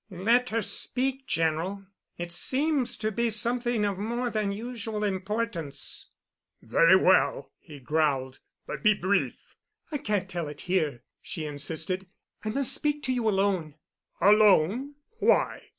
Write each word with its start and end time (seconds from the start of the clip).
"Let 0.09 0.49
her 0.49 0.63
speak, 0.63 1.27
General. 1.27 1.85
It 2.17 2.31
seems 2.31 2.97
to 2.97 3.11
be 3.11 3.29
something 3.29 3.85
of 3.85 3.99
more 3.99 4.31
than 4.31 4.51
usual 4.51 5.03
importance." 5.03 6.07
"Very 6.59 6.95
well," 6.95 7.51
he 7.59 7.79
growled, 7.79 8.39
"but 8.65 8.81
be 8.81 8.95
brief." 8.95 9.53
"I 9.91 9.99
can't 9.99 10.27
tell 10.27 10.47
it 10.47 10.61
here," 10.61 11.03
she 11.21 11.45
insisted. 11.45 12.07
"I 12.43 12.49
must 12.49 12.73
speak 12.73 13.03
to 13.03 13.13
you 13.13 13.29
alone." 13.29 13.75
"Alone? 14.19 14.95
Why?" 15.19 15.61